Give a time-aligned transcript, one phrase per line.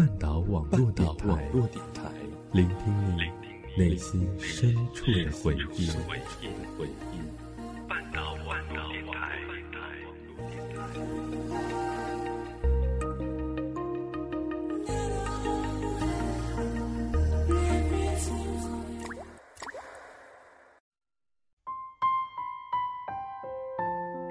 [0.00, 2.10] 半岛网络电台，
[2.52, 3.20] 聆听你
[3.76, 5.90] 内心深处的回忆。
[7.86, 9.38] 半岛网络电台。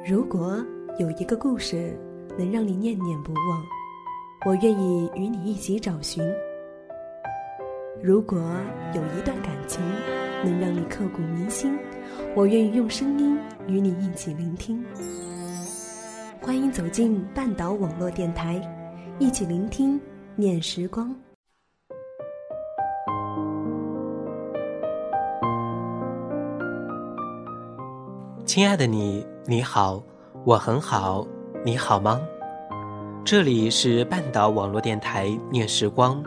[0.04, 0.66] 如果
[0.98, 1.96] 有一个故事
[2.40, 3.64] 能让你念念不忘，
[4.46, 6.24] 我愿意与你一起找寻；
[8.02, 8.40] 如果
[8.94, 9.84] 有一段感情
[10.46, 11.78] 能让你刻骨铭心，
[12.38, 14.82] 我愿意用声音与你一起聆听。
[16.42, 18.62] 欢迎走进半岛网络电台，
[19.20, 20.00] 一起聆听
[20.38, 21.14] 念时光。
[28.46, 30.02] 亲爱的你，你好，
[30.46, 31.28] 我很好，
[31.66, 32.22] 你好吗？
[33.26, 36.24] 这里是半岛网络电台念时光，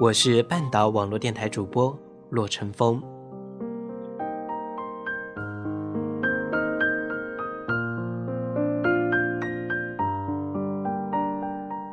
[0.00, 1.96] 我是半岛网络电台主播
[2.30, 3.02] 洛晨风。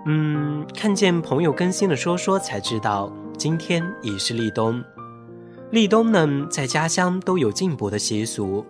[0.06, 4.83] 嗯，看见朋友更新的说说，才知道今天已是立冬。
[5.72, 8.63] 立冬呢，在家乡都有进补的习俗。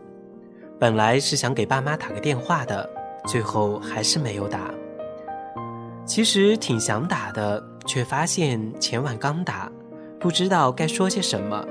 [0.80, 2.90] 本来是想给爸妈打个电话的，
[3.26, 4.74] 最后还是没有打。
[6.06, 9.72] 其实挺想打的，却发现前晚刚打，
[10.20, 11.66] 不知道该说些什么。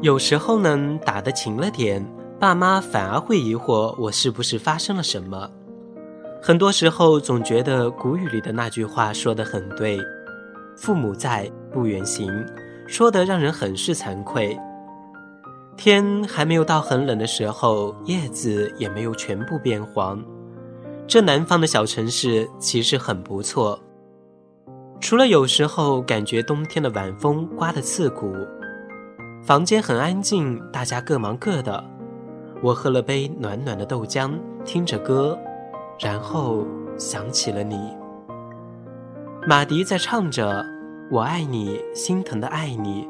[0.00, 2.04] 有时候呢，打得勤了点，
[2.38, 5.50] 爸妈反而会疑惑我是不是发生了什么。
[6.42, 9.98] 很多时候总觉得古语里的那句话说得很对
[10.74, 12.32] ：“父母在，不远行”，
[12.88, 14.58] 说得让人很是惭愧。
[15.76, 20.24] 天还没有到很冷的时候，叶子也没有全部变黄。
[21.10, 23.76] 这南方的小城市其实很不错，
[25.00, 28.32] 除了有时候感觉冬天的晚风刮得刺骨。
[29.42, 31.82] 房间很安静，大家各忙各的。
[32.62, 34.30] 我喝了杯暖暖的豆浆，
[34.64, 35.36] 听着歌，
[35.98, 36.64] 然后
[36.96, 37.92] 想起了你。
[39.48, 40.64] 马迪在唱着
[41.10, 43.08] ：“我爱你，心疼的爱你，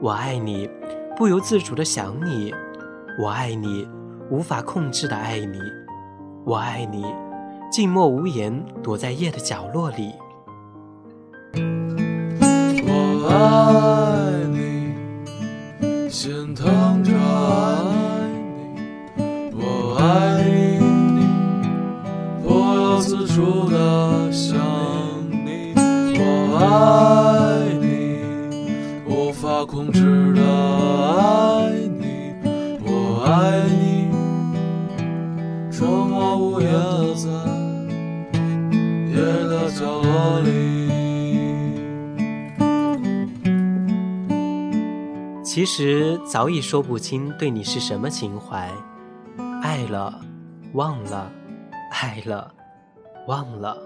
[0.00, 0.70] 我爱你。”
[1.18, 2.54] 不由自主的想你，
[3.18, 3.88] 我爱你，
[4.30, 5.58] 无法控制的爱你，
[6.44, 7.04] 我爱你，
[7.72, 10.12] 静默无言，躲在夜的角落里。
[45.44, 48.70] 其实早已说不清对你是什么情怀，
[49.62, 50.18] 爱了，
[50.72, 51.30] 忘了，
[51.90, 52.50] 爱了，
[53.26, 53.76] 忘了。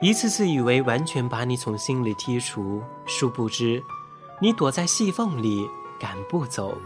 [0.00, 3.80] 一次次以为完全把你从心里剔除，殊不知，
[4.40, 5.68] 你躲在细缝里
[6.00, 6.76] 赶不走，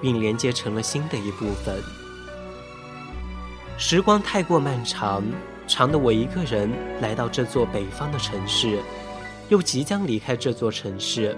[0.00, 1.78] 并连接成了新的一部分。
[3.76, 5.22] 时光太过漫长，
[5.66, 8.78] 长的我一个人来到这座北方的城市，
[9.48, 11.36] 又即将离开这座城市。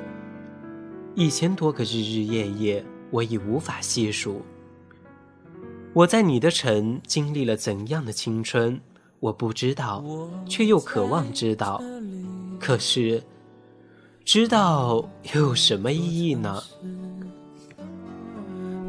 [1.14, 4.42] 一千多个日日夜夜，我已无法细数。
[5.92, 8.80] 我在你的城经历了怎样的青春，
[9.20, 10.04] 我不知道，
[10.48, 11.80] 却又渴望知道。
[12.58, 13.22] 可是，
[14.24, 16.60] 知道又有什么意义呢？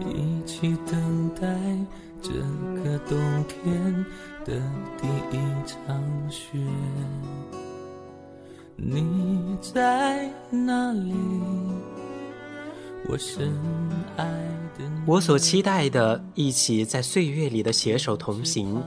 [0.02, 1.46] 一起等待
[2.22, 2.32] 这
[2.82, 3.18] 个冬
[3.48, 4.06] 天
[4.46, 4.62] 的
[5.02, 6.60] 第一场雪，
[8.76, 11.16] 你在哪里？
[13.10, 13.52] 我深
[14.16, 14.24] 爱
[14.78, 18.84] 的我所期待的，一起在岁月里的携手同行，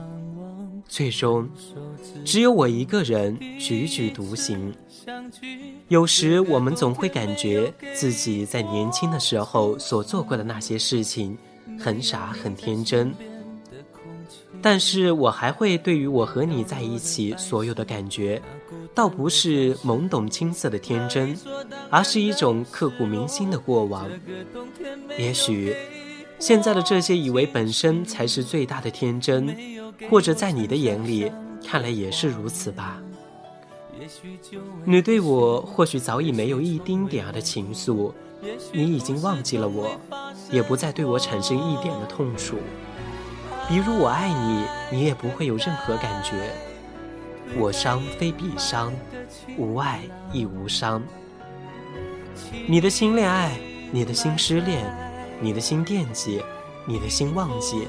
[0.87, 1.49] 最终
[2.23, 4.73] 只有我一个人踽踽独行。
[5.89, 11.37] 有时我们总会感觉自己在年轻的时候所做过的那些事情
[11.77, 13.13] 很傻很天真，
[14.61, 18.41] 但是我还会对于我和你在一起所有的感觉。
[18.93, 21.37] 倒不是懵懂青涩的天真，
[21.89, 24.09] 而是一种刻骨铭心的过往。
[25.17, 25.73] 也许，
[26.37, 29.55] 现在的这些以为本身才是最大的天真，
[30.09, 31.31] 或者在你的眼里
[31.65, 33.01] 看来也是如此吧。
[34.83, 38.11] 你对我或许早已没有一丁点儿的情愫，
[38.73, 39.89] 你已经忘记了我，
[40.51, 42.57] 也不再对我产生一点的痛楚。
[43.69, 46.51] 比如我爱你，你也不会有任何感觉。
[47.55, 48.91] 我伤非彼伤，
[49.59, 50.01] 无爱
[50.33, 51.03] 亦无伤。
[52.67, 53.55] 你的心恋爱，
[53.91, 54.83] 你的心失恋，
[55.39, 56.43] 你的心惦记，
[56.87, 57.87] 你的心忘记，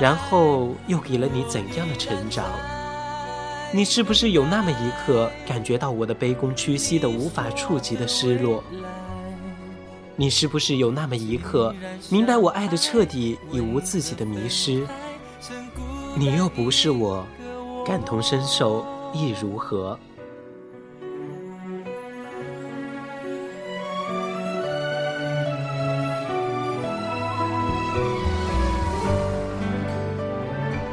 [0.00, 2.44] 然后又给了你怎样的成长？
[3.72, 8.62] 你是不是有那么一刻感觉到我的卑躬屈膝的无法触及的失落？
[10.20, 11.74] 你是不是有那么一刻
[12.10, 14.86] 明白我爱的彻底，已无自己的迷失？
[16.14, 17.26] 你又不是我，
[17.86, 18.84] 感同身受
[19.14, 19.98] 亦如何？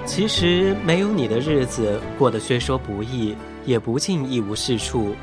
[0.05, 3.35] 其实没有你的日子过得虽说不易，
[3.65, 5.13] 也不尽一无是处。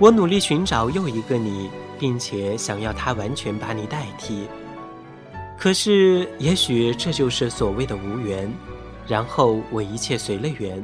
[0.00, 1.70] 我努力寻找又一个你。
[1.98, 4.46] 并且想要他完全把你代替，
[5.58, 8.52] 可是也许这就是所谓的无缘。
[9.06, 10.82] 然后我一切随了缘，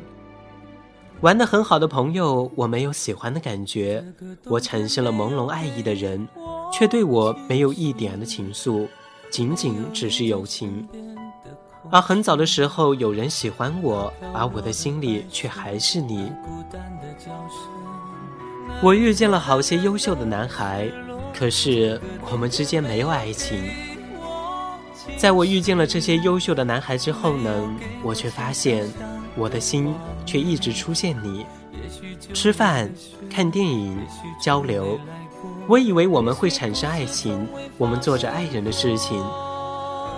[1.22, 4.02] 玩的很好的朋友，我没有喜欢的感觉；
[4.44, 6.28] 我产生了朦胧爱意的人，
[6.70, 8.86] 却对我没有一点的情愫，
[9.30, 10.86] 仅仅只是友情。
[11.90, 16.30] 而很早的时候有人喜欢我，而我的心里却还是你。
[18.82, 20.88] 我遇见了好些优秀的男孩，
[21.38, 22.00] 可是
[22.30, 23.62] 我们之间没有爱情。
[25.16, 27.50] 在我遇见了这些优秀的男孩之后呢，
[28.02, 28.88] 我却发现
[29.36, 29.94] 我的心
[30.24, 31.44] 却一直出现你。
[32.32, 32.90] 吃饭、
[33.28, 33.98] 看电影、
[34.40, 34.98] 交流，
[35.66, 37.46] 我以为我们会产生爱情，
[37.76, 39.22] 我们做着爱人的事情，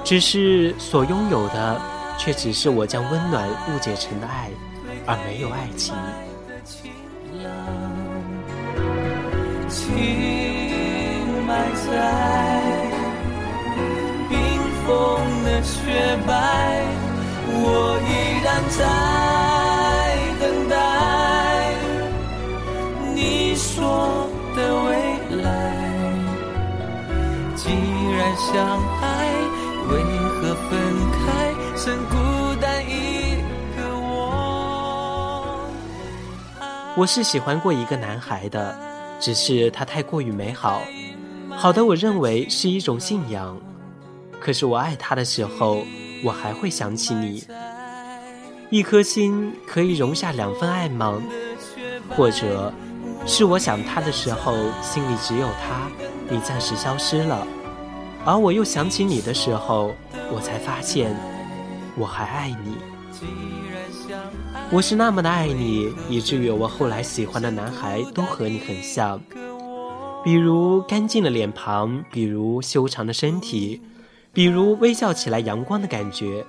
[0.04, 1.80] 只是所拥有的
[2.18, 4.50] 却只是我将温暖误解成的爱，
[5.06, 5.94] 而没有爱情。
[9.94, 10.00] 情
[11.46, 11.86] 埋在
[14.28, 14.38] 冰
[14.86, 14.88] 封
[15.44, 15.76] 的雪
[16.26, 16.30] 白，
[17.46, 17.64] 我
[18.08, 18.10] 依
[18.42, 18.80] 然在
[20.40, 20.72] 等待
[23.14, 24.88] 你说的未
[25.42, 25.46] 来。
[27.54, 27.62] 既
[28.16, 28.50] 然相
[29.02, 29.04] 爱，
[29.88, 29.92] 为
[30.40, 30.70] 何分
[31.12, 31.22] 开？
[31.76, 32.12] 剩孤
[32.60, 32.90] 单一
[33.76, 34.10] 个我。
[36.96, 38.91] 我是喜欢过一个男孩的。
[39.22, 40.82] 只是他太过于美好，
[41.48, 43.56] 好的，我认为是一种信仰。
[44.40, 45.84] 可是我爱他的时候，
[46.24, 47.44] 我还会想起你。
[48.68, 51.22] 一颗心可以容下两份爱吗？
[52.16, 52.74] 或者，
[53.24, 55.88] 是我想他的时候，心里只有他，
[56.28, 57.46] 你暂时消失了；
[58.24, 59.94] 而我又想起你的时候，
[60.32, 61.14] 我才发现
[61.96, 62.76] 我还爱你。
[64.72, 69.20] 我是那么的爱你，以至于我后来喜欢的男孩都和你很像，
[70.24, 73.78] 比如干净的脸庞，比如修长的身体，
[74.32, 76.42] 比如微笑起来阳光的感觉，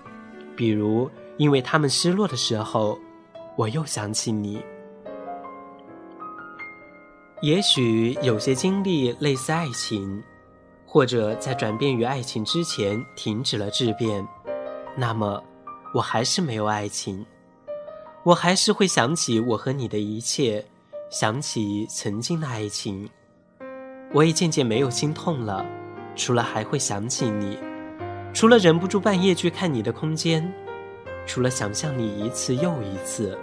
[0.55, 2.97] 比如因为他们失落的时候，
[3.57, 4.61] 我又想起你。
[7.41, 10.23] 也许有些经历类似爱情，
[10.85, 14.25] 或者在转变于爱情之前停止了质变，
[14.95, 15.43] 那么
[15.93, 17.25] 我还是没有爱情。
[18.25, 20.63] 我还是会想起我和你的一切，
[21.09, 23.09] 想起曾经的爱情。
[24.13, 25.65] 我也渐渐没有心痛了，
[26.15, 27.57] 除了还会想起你，
[28.33, 30.49] 除了忍不住半夜去看你的空间，
[31.25, 33.37] 除了想象你一次又一次。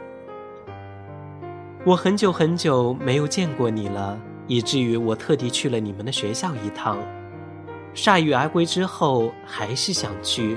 [1.84, 6.96] 我很久很久没有见过你了，以至于我特地去了你们的学校一趟。
[7.94, 10.56] 铩羽而归之后，还是想去。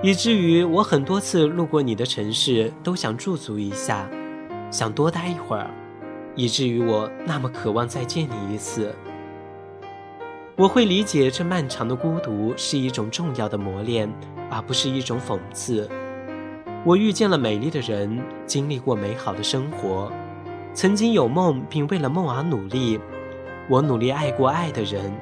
[0.00, 4.08] 以至于我很多次路过你的城市，都想驻足一下，
[4.70, 5.68] 想多待一会儿，
[6.36, 8.94] 以至于我那么渴望再见你一次。
[10.54, 14.08] 我会理解这漫长的孤独是一种重要的磨练，
[14.48, 15.90] 而不是一种讽刺。
[16.84, 20.12] 我遇见了美丽的人，经历过美好的生活，
[20.72, 23.00] 曾经有梦并为了梦而努力。
[23.68, 25.12] 我努力爱过爱的人，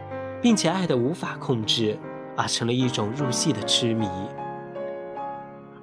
[0.42, 1.98] 并且爱得无法控制，
[2.36, 4.06] 而成了一种入戏的痴迷。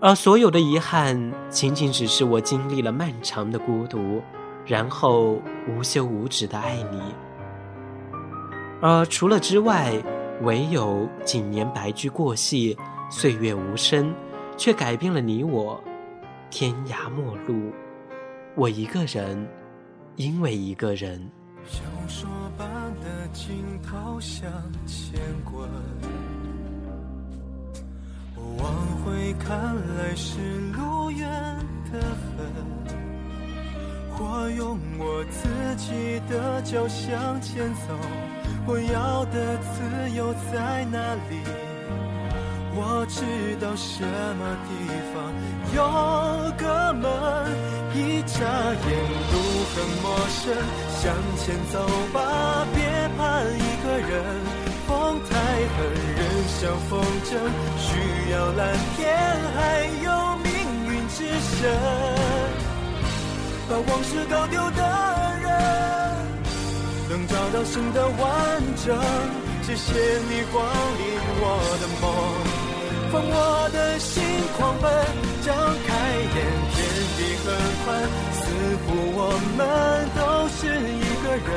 [0.03, 4.21] 而所有的遗憾，仅仅只是我经历了漫长的孤独，
[4.65, 7.01] 然后无休无止的爱你。
[8.81, 9.93] 而除了之外，
[10.41, 12.77] 唯有几年白驹过隙，
[13.09, 14.13] 岁月无声，
[14.57, 15.81] 却改变了你我，
[16.49, 17.71] 天涯陌路，
[18.55, 19.47] 我一个人，
[20.17, 21.31] 因为一个人。
[21.65, 21.79] 小
[22.09, 24.51] 说般的镜头向
[24.85, 25.65] 前滚。
[28.57, 30.39] 往回看来是
[30.71, 31.27] 路远
[31.91, 32.37] 得很，
[34.19, 37.97] 我用我自己的脚向前走，
[38.65, 41.41] 我要的自由在哪里？
[42.75, 43.21] 我知
[43.61, 44.71] 道什么地
[45.13, 45.15] 方
[45.75, 45.77] 有
[46.57, 47.03] 个门。
[47.93, 48.87] 一眨眼，
[49.29, 49.35] 路
[49.69, 50.41] 很陌生，
[50.97, 52.81] 向前走吧，别
[53.15, 54.62] 怕一个人。
[56.63, 57.35] 像风筝，
[57.77, 59.03] 需要蓝天，
[59.53, 60.47] 还有命
[60.87, 61.59] 运之神。
[63.67, 64.81] 把往事搞丢的
[65.41, 65.51] 人，
[67.09, 68.17] 能找到新的完
[68.85, 68.97] 整。
[69.63, 69.91] 谢谢
[70.29, 70.63] 你光
[70.99, 71.03] 临
[71.41, 71.45] 我
[71.81, 72.03] 的梦。
[73.11, 74.23] 放我的心
[74.57, 74.89] 狂奔，
[75.43, 75.53] 张
[75.85, 76.35] 开眼，
[76.71, 76.79] 天
[77.17, 77.45] 地很
[77.83, 77.91] 宽，
[78.31, 78.41] 似
[78.85, 78.87] 乎
[79.19, 79.19] 我
[79.57, 79.59] 们
[80.15, 81.51] 都是一个人。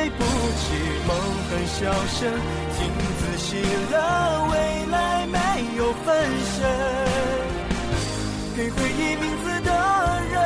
[0.00, 0.72] 对不起，
[1.06, 1.10] 梦
[1.50, 2.32] 很小声，
[2.72, 2.88] 镜
[3.18, 3.60] 子洗
[3.92, 5.36] 了，未来没
[5.76, 6.08] 有分
[6.56, 6.56] 身。
[8.56, 9.70] 给回忆名字的
[10.32, 10.40] 人，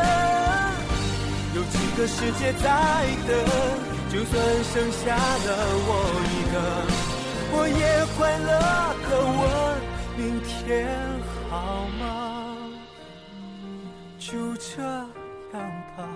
[1.54, 2.66] 有几个世界在
[3.28, 3.30] 等？
[4.10, 4.34] 就算
[4.72, 5.48] 剩下了
[5.86, 5.88] 我
[6.34, 6.54] 一个，
[7.52, 8.50] 我也快乐
[9.08, 9.40] 的问。
[10.16, 10.88] 明天
[11.48, 12.02] 好吗？
[14.18, 15.62] 就这样
[15.96, 16.08] 吧，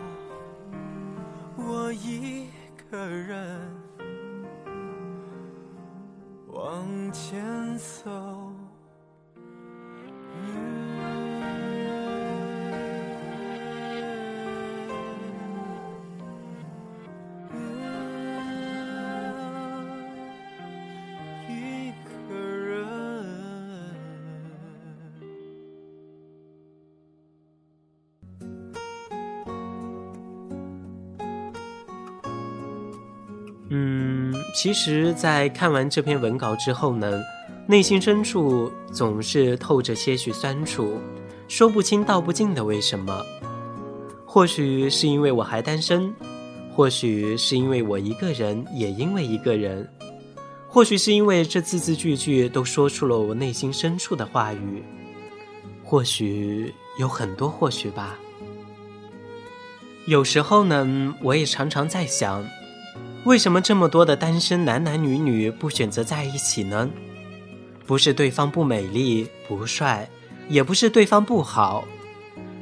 [1.56, 2.48] 我一
[2.90, 3.60] 个人
[6.46, 8.47] 往前走。
[33.70, 37.22] 嗯，其实，在看完这篇文稿之后呢，
[37.66, 40.98] 内心深处总是透着些许酸楚，
[41.48, 43.22] 说不清道不尽的为什么。
[44.24, 46.14] 或许是因为我还单身，
[46.74, 49.86] 或许是因为我一个人，也因为一个人，
[50.66, 54.82] 或许是因为这字字句句都说出了我内心深处的话语，
[55.84, 58.18] 或许有很多或许吧。
[60.06, 62.42] 有时候呢，我也常常在想。
[63.28, 66.88] 为什么这么多的单身男男女女不选择在一起呢？
[67.86, 70.08] 不是对方不美丽、不帅，
[70.48, 71.84] 也不是对方不好，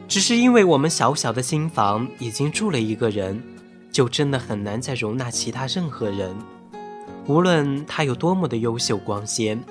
[0.09, 3.41] 只是因为我们小小的心房已经住了一个人，
[3.93, 6.35] 就真的很难再容纳其他任何人，
[7.29, 9.63] 无论他有多么的优秀光鲜。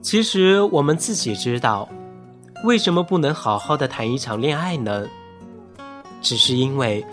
[0.00, 1.88] 其实我们自己知道，
[2.62, 5.08] 为什么不能好好的谈一场恋爱呢？
[6.22, 7.04] 只是因为。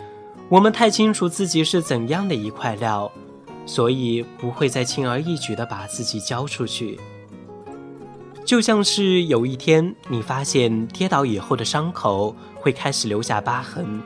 [0.53, 3.12] 我们太清楚自己是怎样的一块料，
[3.65, 7.00] 所以不会再轻而易举的把自己交出去。
[8.45, 14.00] 就像是有一天你发现跌倒以后的伤口会开始留下疤痕，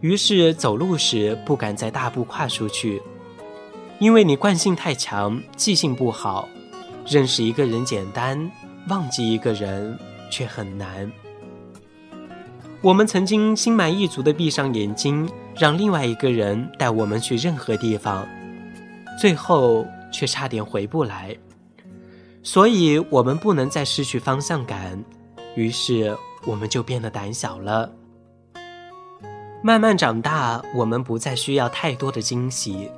[0.00, 3.00] 于是走路时不敢再大步跨出去，
[4.00, 6.48] 因为你惯性太强，记性不好，
[7.06, 8.50] 认识一个人简单，
[8.88, 9.96] 忘记一个人
[10.28, 11.08] 却很难。
[12.82, 15.30] 我们曾经心满意足的闭上眼睛。
[15.58, 18.26] 让另外一个人带我们去任何地方，
[19.18, 21.36] 最后却差点回不来，
[22.44, 25.02] 所以我们不能再失去方向感，
[25.56, 27.90] 于是我们就变得胆小了。
[29.60, 32.88] 慢慢长大，我们不再需要太多的惊喜，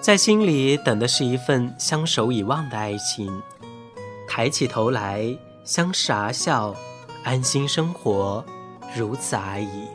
[0.00, 3.40] 在心里等的是一份相守以望的爱情，
[4.28, 5.24] 抬起头来
[5.62, 6.74] 相视而笑，
[7.22, 8.44] 安心生活，
[8.96, 9.86] 如此而已。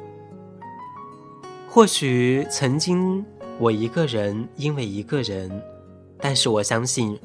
[1.72, 3.24] 或许曾经
[3.60, 5.62] 我一个人因为一个人，
[6.20, 7.16] 但是我相信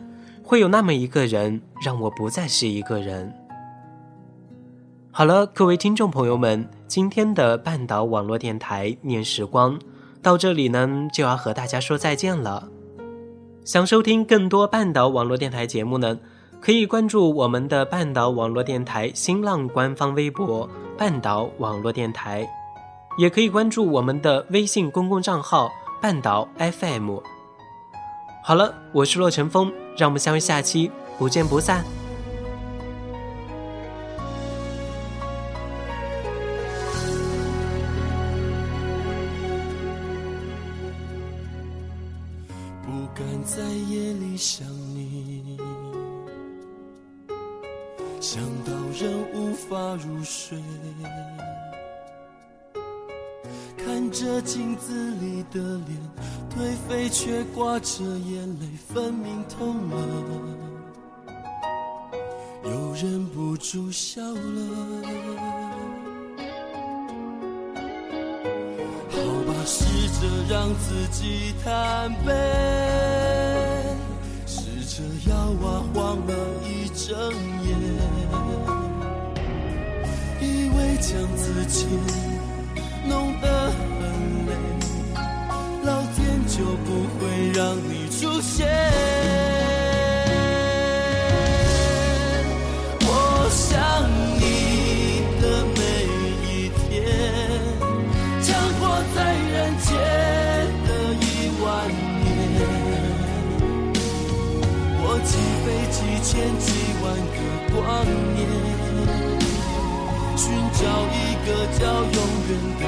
[0.42, 3.32] 会有那么一个人让我不再是一个人。
[5.10, 9.78] 好了，各位听众朋友们，今天的半岛网络电台念时光
[10.20, 12.68] 到这里呢就要和大家说再见了。
[13.64, 16.18] 想收听更多半岛网络电台节目呢，
[16.60, 22.46] 可以关注我们的半岛网络电台新浪官方微博“半岛网络电台”。
[23.16, 25.70] 也可以关注我们的微信公共账号
[26.02, 27.18] “半岛 FM”。
[28.42, 31.84] 好了，我是洛尘风，让我们相约下期，不见不散。
[54.14, 55.98] 着镜子里的脸，
[56.48, 59.96] 颓废却挂着眼泪，分明痛了，
[62.64, 64.32] 又忍不住笑了。
[69.10, 69.16] 好
[69.46, 69.84] 吧，试
[70.20, 72.32] 着让自己坦白，
[74.46, 77.10] 试着摇啊晃了一整
[77.64, 77.68] 夜。
[80.40, 81.86] 以为将自己
[83.08, 83.63] 弄得
[88.44, 88.68] 现。
[93.00, 93.08] 我
[93.50, 93.72] 想
[94.38, 94.42] 你
[95.40, 95.42] 的
[95.74, 95.80] 每
[96.44, 96.84] 一天，
[98.42, 98.46] 强
[98.78, 98.80] 迫
[99.14, 99.88] 在人间
[100.84, 100.88] 的
[101.20, 101.24] 一
[101.62, 101.64] 万
[102.20, 102.24] 年，
[105.00, 105.32] 我几
[105.64, 106.66] 倍几千几
[107.02, 107.36] 万个
[107.72, 107.74] 光
[108.34, 108.38] 年。
[110.36, 110.42] 寻
[110.74, 111.48] 找一个
[111.78, 112.82] 叫永远的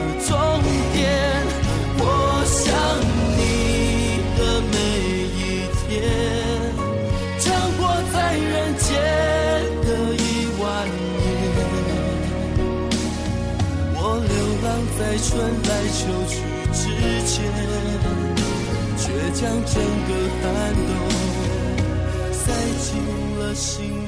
[15.16, 16.34] 在春来秋去
[16.74, 16.82] 之
[17.24, 17.34] 前，
[18.98, 19.72] 却将整
[20.06, 20.10] 个
[20.42, 20.44] 寒
[20.74, 20.88] 冬
[22.34, 22.86] 塞进
[23.38, 24.05] 了心。